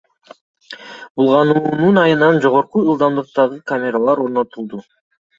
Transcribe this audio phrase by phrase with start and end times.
[1.19, 4.81] Булгануунун айынан жогорку ылдамдыктагы камералар орнотулду.